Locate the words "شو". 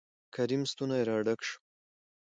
1.47-1.55